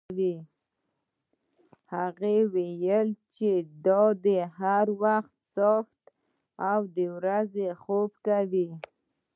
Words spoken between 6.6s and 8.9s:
او د ورځې خوب کوي.